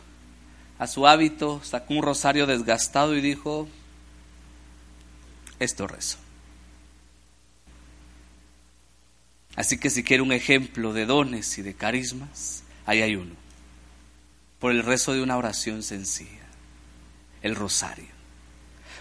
[0.79, 3.69] a su hábito, sacó un rosario desgastado y dijo,
[5.59, 6.19] esto rezo.
[9.57, 13.35] Así que si quiere un ejemplo de dones y de carismas, ahí hay uno.
[14.59, 16.47] Por el rezo de una oración sencilla,
[17.43, 18.17] el rosario.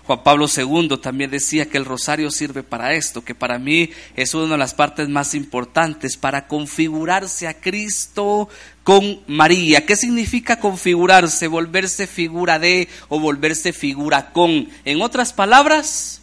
[0.05, 4.35] Juan Pablo II también decía que el rosario sirve para esto, que para mí es
[4.35, 8.47] una de las partes más importantes, para configurarse a Cristo
[8.83, 9.85] con María.
[9.85, 11.47] ¿Qué significa configurarse?
[11.47, 14.69] Volverse figura de o volverse figura con.
[14.85, 16.21] En otras palabras,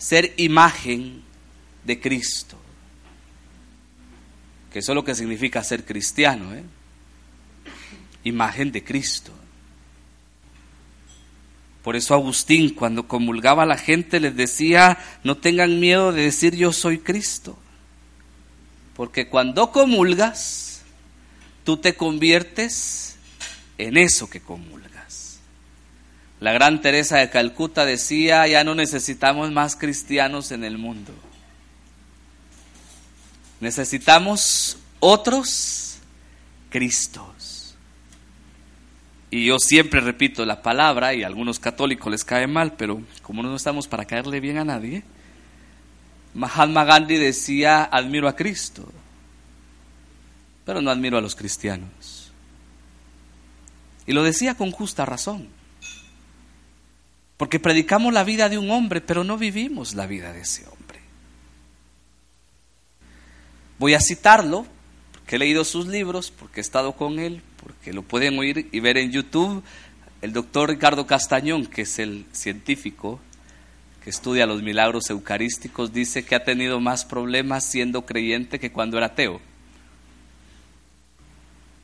[0.00, 1.22] ser imagen
[1.84, 2.56] de Cristo.
[4.72, 6.64] Que eso es lo que significa ser cristiano, ¿eh?
[8.24, 9.32] Imagen de Cristo.
[11.82, 16.56] Por eso Agustín, cuando comulgaba a la gente, les decía, no tengan miedo de decir
[16.56, 17.58] yo soy Cristo.
[18.96, 20.82] Porque cuando comulgas,
[21.64, 23.16] tú te conviertes
[23.76, 25.29] en eso que comulgas.
[26.40, 31.12] La gran Teresa de Calcuta decía, ya no necesitamos más cristianos en el mundo.
[33.60, 35.98] Necesitamos otros
[36.70, 37.74] Cristos.
[39.30, 43.42] Y yo siempre repito la palabra, y a algunos católicos les cae mal, pero como
[43.42, 45.04] no estamos para caerle bien a nadie,
[46.34, 48.90] Mahatma Gandhi decía, admiro a Cristo,
[50.64, 52.32] pero no admiro a los cristianos.
[54.06, 55.59] Y lo decía con justa razón.
[57.40, 61.00] Porque predicamos la vida de un hombre, pero no vivimos la vida de ese hombre.
[63.78, 64.66] Voy a citarlo,
[65.12, 68.80] porque he leído sus libros, porque he estado con él, porque lo pueden oír y
[68.80, 69.64] ver en YouTube.
[70.20, 73.20] El doctor Ricardo Castañón, que es el científico
[74.04, 78.98] que estudia los milagros eucarísticos, dice que ha tenido más problemas siendo creyente que cuando
[78.98, 79.40] era ateo.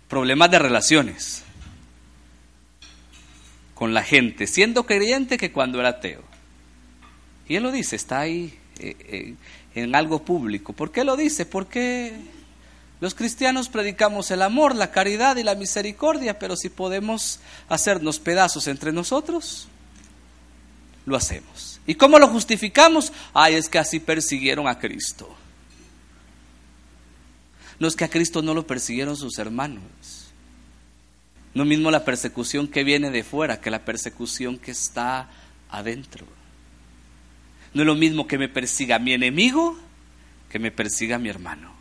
[0.06, 1.45] Problemas de relaciones
[3.76, 6.22] con la gente, siendo creyente que cuando era ateo.
[7.46, 9.34] Y él lo dice, está ahí eh, eh,
[9.74, 10.72] en algo público.
[10.72, 11.44] ¿Por qué lo dice?
[11.44, 12.14] Porque
[13.00, 18.66] los cristianos predicamos el amor, la caridad y la misericordia, pero si podemos hacernos pedazos
[18.66, 19.68] entre nosotros,
[21.04, 21.78] lo hacemos.
[21.86, 23.12] ¿Y cómo lo justificamos?
[23.34, 25.28] Ay, es que así persiguieron a Cristo.
[27.78, 30.25] No es que a Cristo no lo persiguieron sus hermanos.
[31.56, 35.30] No mismo la persecución que viene de fuera que la persecución que está
[35.70, 36.26] adentro.
[37.72, 39.74] No es lo mismo que me persiga mi enemigo
[40.50, 41.72] que me persiga mi hermano.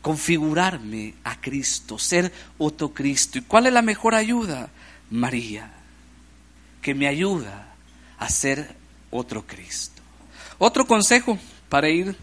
[0.00, 3.36] Configurarme a Cristo, ser otro Cristo.
[3.36, 4.70] ¿Y cuál es la mejor ayuda?
[5.10, 5.70] María,
[6.80, 7.74] que me ayuda
[8.18, 8.74] a ser
[9.10, 10.00] otro Cristo.
[10.56, 12.16] Otro consejo para ir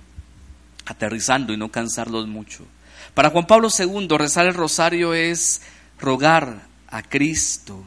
[0.88, 2.66] aterrizando y no cansarlos mucho.
[3.16, 5.62] Para Juan Pablo II, rezar el rosario es
[5.98, 7.82] rogar a Cristo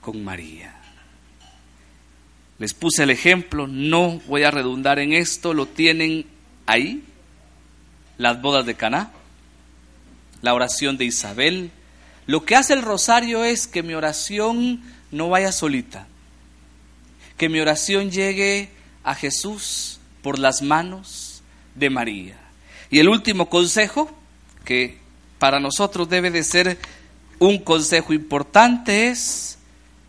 [0.00, 0.74] con María.
[2.58, 6.24] Les puse el ejemplo, no voy a redundar en esto, lo tienen
[6.64, 7.04] ahí,
[8.16, 9.12] las bodas de Caná,
[10.40, 11.70] la oración de Isabel.
[12.26, 16.06] Lo que hace el rosario es que mi oración no vaya solita,
[17.36, 18.70] que mi oración llegue
[19.04, 21.42] a Jesús por las manos
[21.74, 22.38] de María.
[22.88, 24.16] Y el último consejo,
[24.70, 24.98] que
[25.40, 26.78] para nosotros debe de ser
[27.40, 29.58] un consejo importante es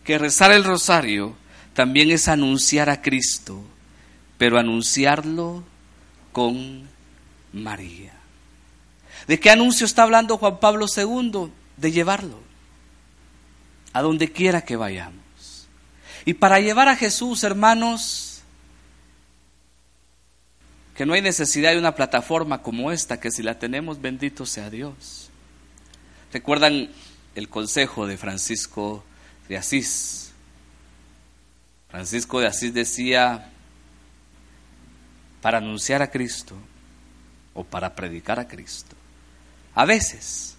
[0.04, 1.36] que rezar el rosario
[1.74, 3.60] también es anunciar a Cristo,
[4.38, 5.64] pero anunciarlo
[6.32, 6.88] con
[7.52, 8.14] María.
[9.26, 11.52] ¿De qué anuncio está hablando Juan Pablo II?
[11.78, 12.38] De llevarlo
[13.94, 15.16] a donde quiera que vayamos.
[16.24, 18.31] Y para llevar a Jesús, hermanos,
[21.02, 24.70] que no hay necesidad de una plataforma como esta, que si la tenemos, bendito sea
[24.70, 25.32] Dios.
[26.32, 26.92] ¿Recuerdan
[27.34, 29.04] el consejo de Francisco
[29.50, 30.32] de Asís?
[31.90, 33.50] Francisco de Asís decía,
[35.42, 36.56] para anunciar a Cristo
[37.56, 38.96] o para predicar a Cristo,
[39.74, 40.56] a veces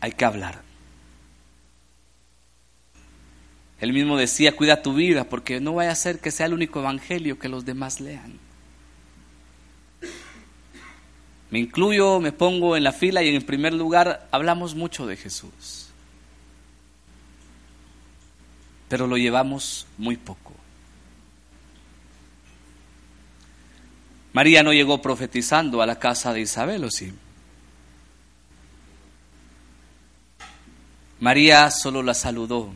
[0.00, 0.62] hay que hablar.
[3.80, 6.80] Él mismo decía, cuida tu vida, porque no vaya a ser que sea el único
[6.80, 8.40] evangelio que los demás lean.
[11.54, 15.86] Me incluyo, me pongo en la fila y en primer lugar hablamos mucho de Jesús.
[18.88, 20.52] Pero lo llevamos muy poco.
[24.32, 27.12] María no llegó profetizando a la casa de Isabel, ¿o sí?
[31.20, 32.74] María solo la saludó,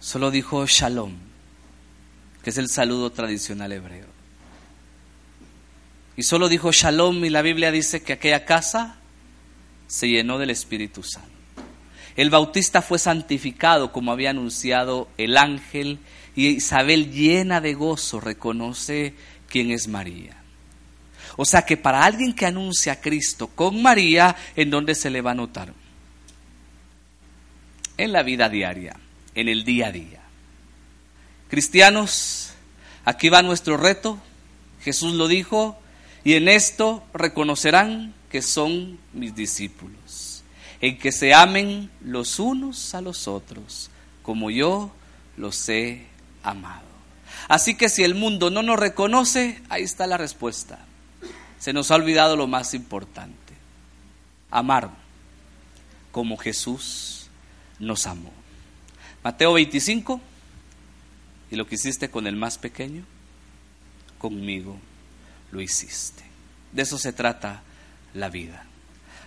[0.00, 1.12] solo dijo shalom,
[2.42, 4.15] que es el saludo tradicional hebreo.
[6.16, 8.96] Y solo dijo shalom y la Biblia dice que aquella casa
[9.86, 11.30] se llenó del Espíritu Santo.
[12.16, 15.98] El bautista fue santificado como había anunciado el ángel
[16.34, 19.14] y Isabel llena de gozo reconoce
[19.48, 20.36] quién es María.
[21.36, 25.20] O sea que para alguien que anuncia a Cristo con María, ¿en dónde se le
[25.20, 25.74] va a notar?
[27.98, 28.96] En la vida diaria,
[29.34, 30.20] en el día a día.
[31.48, 32.52] Cristianos,
[33.04, 34.18] aquí va nuestro reto.
[34.82, 35.78] Jesús lo dijo,
[36.26, 40.42] y en esto reconocerán que son mis discípulos,
[40.80, 43.90] en que se amen los unos a los otros,
[44.24, 44.90] como yo
[45.36, 46.04] los he
[46.42, 46.82] amado.
[47.46, 50.80] Así que si el mundo no nos reconoce, ahí está la respuesta.
[51.60, 53.54] Se nos ha olvidado lo más importante,
[54.50, 54.90] amar
[56.10, 57.28] como Jesús
[57.78, 58.32] nos amó.
[59.22, 60.20] Mateo 25,
[61.52, 63.04] y lo que hiciste con el más pequeño,
[64.18, 64.76] conmigo
[65.56, 66.22] lo hiciste.
[66.70, 67.62] De eso se trata
[68.14, 68.64] la vida.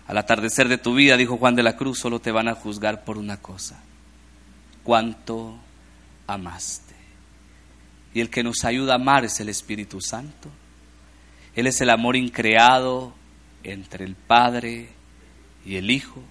[0.07, 3.03] Al atardecer de tu vida, dijo Juan de la Cruz, solo te van a juzgar
[3.03, 3.79] por una cosa,
[4.83, 5.57] cuánto
[6.27, 6.95] amaste.
[8.13, 10.49] Y el que nos ayuda a amar es el Espíritu Santo.
[11.55, 13.13] Él es el amor increado
[13.63, 14.89] entre el Padre
[15.65, 16.21] y el Hijo.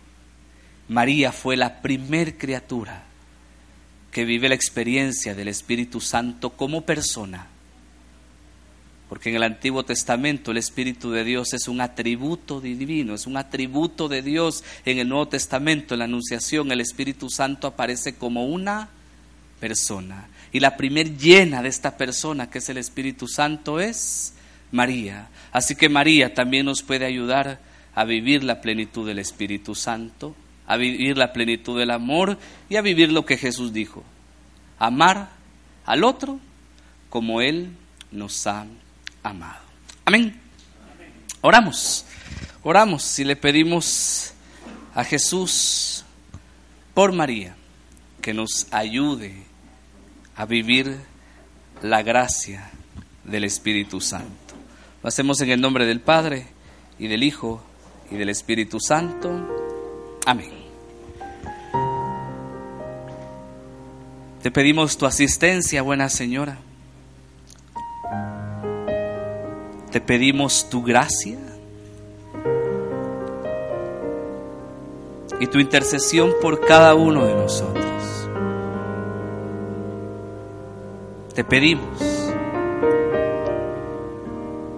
[0.89, 3.05] María fue la primer criatura
[4.11, 7.49] que vive la experiencia del Espíritu Santo como persona.
[9.09, 13.39] Porque en el Antiguo Testamento el Espíritu de Dios es un atributo divino, es un
[13.39, 14.65] atributo de Dios.
[14.85, 18.91] En el Nuevo Testamento, en la Anunciación, el Espíritu Santo aparece como una
[19.61, 20.29] persona.
[20.53, 24.35] Y la primer llena de esta persona, que es el Espíritu Santo, es
[24.73, 25.29] María.
[25.53, 27.61] Así que María también nos puede ayudar
[27.95, 30.35] a vivir la plenitud del Espíritu Santo,
[30.67, 32.39] a vivir la plenitud del amor
[32.69, 34.05] y a vivir lo que Jesús dijo.
[34.79, 35.31] Amar
[35.87, 36.39] al otro
[37.09, 37.71] como Él
[38.13, 38.67] nos ha
[39.29, 39.61] amado.
[40.05, 40.41] Amén.
[41.41, 42.05] Oramos,
[42.63, 44.33] oramos y le pedimos
[44.95, 46.05] a Jesús
[46.95, 47.55] por María
[48.21, 49.45] que nos ayude
[50.35, 50.99] a vivir
[51.83, 52.71] la gracia
[53.25, 54.55] del Espíritu Santo.
[55.03, 56.47] Lo hacemos en el nombre del Padre
[56.99, 57.63] y del Hijo
[58.11, 60.19] y del Espíritu Santo.
[60.27, 60.53] Amén.
[64.43, 66.59] Te pedimos tu asistencia, buena Señora.
[69.91, 71.39] Te pedimos tu gracia
[75.41, 77.89] y tu intercesión por cada uno de nosotros.
[81.39, 82.33] te pedimos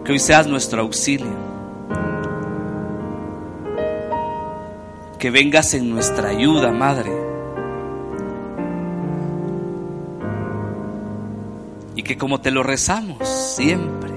[0.04, 1.32] que hoy seas nuestro auxilio,
[5.18, 7.10] que vengas en nuestra ayuda, Madre,
[11.94, 14.10] y que como te lo rezamos siempre,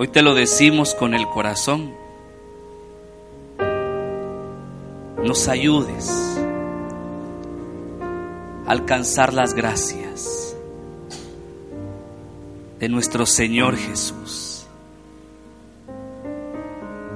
[0.00, 1.92] hoy te lo decimos con el corazón,
[5.24, 6.38] nos ayudes
[8.64, 10.56] alcanzar las gracias
[12.78, 14.68] de nuestro Señor Jesús.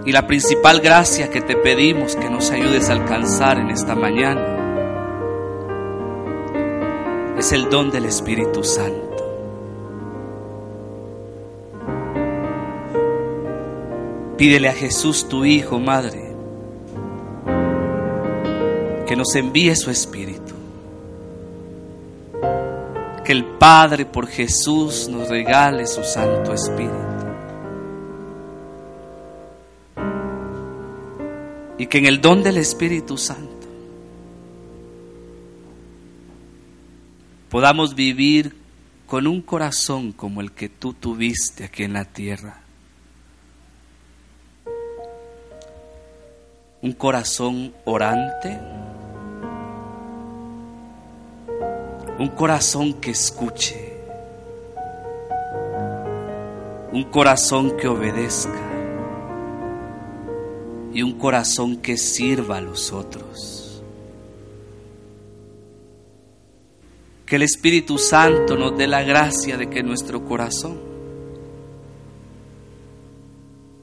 [0.04, 4.58] Y la principal gracia que te pedimos que nos ayudes a alcanzar en esta mañana
[7.38, 9.11] es el don del Espíritu Santo.
[14.42, 16.34] Pídele a Jesús, tu Hijo, Madre,
[19.06, 20.52] que nos envíe su Espíritu
[23.24, 26.96] que el Padre por Jesús nos regale su Santo Espíritu.
[31.78, 33.68] Y que en el don del Espíritu Santo
[37.48, 38.56] podamos vivir
[39.06, 42.58] con un corazón como el que tú tuviste aquí en la tierra.
[46.82, 48.58] Un corazón orante
[52.22, 53.96] un corazón que escuche,
[56.92, 58.60] un corazón que obedezca
[60.92, 63.82] y un corazón que sirva a los otros.
[67.26, 70.78] Que el Espíritu Santo nos dé la gracia de que nuestro corazón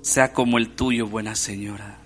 [0.01, 1.97] sea como el tuyo, buena Señora.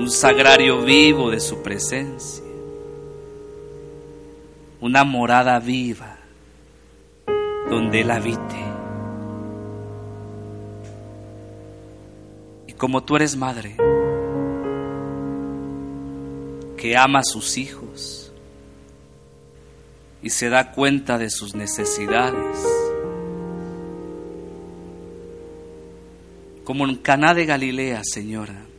[0.00, 2.42] Un sagrario vivo de su presencia.
[4.80, 6.16] Una morada viva
[7.68, 8.64] donde Él habite.
[12.66, 13.76] Y como tú eres madre,
[16.78, 18.32] que ama a sus hijos
[20.22, 22.66] y se da cuenta de sus necesidades,
[26.64, 28.69] como en Caná de Galilea, Señora.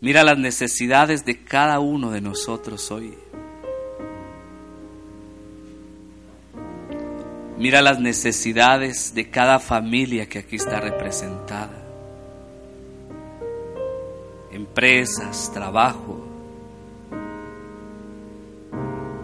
[0.00, 3.14] Mira las necesidades de cada uno de nosotros hoy.
[7.58, 11.82] Mira las necesidades de cada familia que aquí está representada.
[14.52, 16.22] Empresas, trabajo.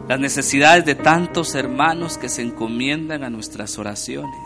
[0.09, 4.42] Las necesidades de tantos hermanos que se encomiendan a nuestras oraciones.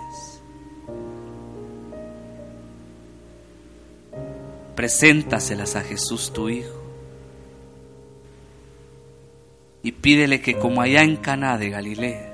[4.76, 6.74] Preséntaselas a Jesús tu Hijo.
[9.82, 12.32] Y pídele que como allá en Caná de Galilea,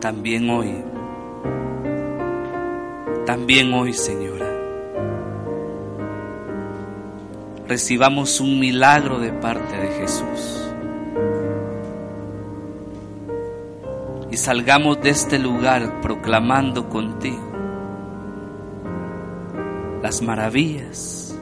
[0.00, 0.74] también hoy,
[3.24, 4.50] también hoy, Señora,
[7.68, 10.72] recibamos un milagro de parte de Jesús.
[14.28, 17.55] Y salgamos de este lugar proclamando contigo
[20.06, 21.36] las maravillas,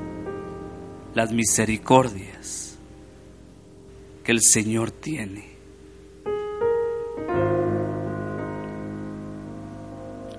[1.13, 2.79] las misericordias
[4.25, 5.51] que el Señor tiene.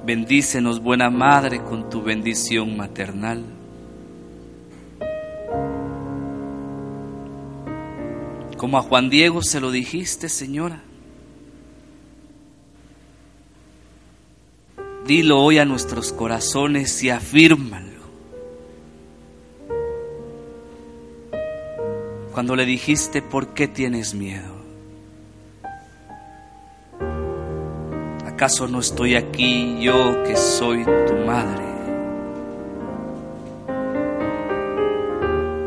[0.04, 3.46] Bendícenos, buena Madre, con tu bendición maternal.
[8.58, 10.82] Como a Juan Diego se lo dijiste, Señora.
[15.06, 17.95] Dilo hoy a nuestros corazones y afírmalo.
[22.36, 24.52] Cuando le dijiste, ¿por qué tienes miedo?
[28.28, 31.64] ¿Acaso no estoy aquí yo que soy tu madre?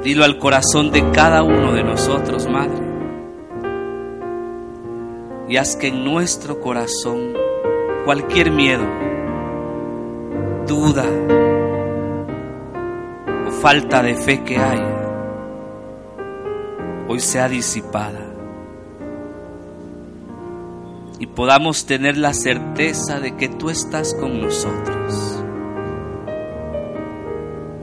[0.05, 2.87] Dilo al corazón de cada uno de nosotros, Madre.
[5.49, 7.33] Y haz que en nuestro corazón
[8.05, 8.85] cualquier miedo,
[10.67, 11.07] duda
[13.47, 14.98] o falta de fe que haya,
[17.09, 18.21] hoy sea disipada
[21.19, 25.43] y podamos tener la certeza de que tú estás con nosotros.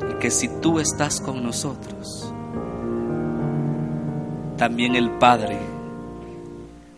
[0.10, 2.34] Y que si tú estás con nosotros,
[4.58, 5.60] también el Padre,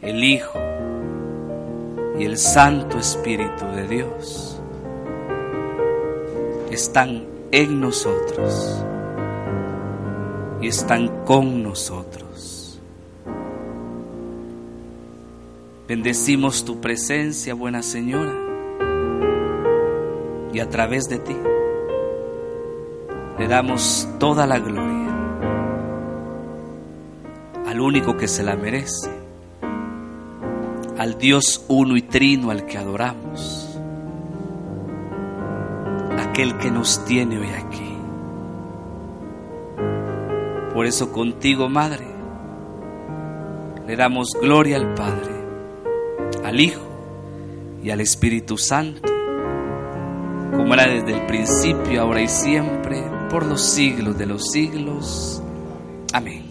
[0.02, 0.60] el Hijo
[2.20, 4.62] y el Santo Espíritu de Dios
[6.70, 8.84] están en nosotros
[10.66, 12.80] están con nosotros.
[15.88, 18.34] Bendecimos tu presencia, buena Señora,
[20.52, 21.36] y a través de ti
[23.38, 24.98] le damos toda la gloria
[27.68, 29.12] al único que se la merece,
[30.98, 33.80] al Dios uno y trino al que adoramos,
[36.18, 37.87] aquel que nos tiene hoy aquí.
[40.78, 42.06] Por eso contigo, Madre,
[43.88, 45.32] le damos gloria al Padre
[46.46, 46.84] al Hijo
[47.82, 49.02] y al Espíritu Santo,
[50.52, 55.42] como era desde el principio, ahora y siempre, por los siglos de los siglos.
[56.14, 56.47] Amén.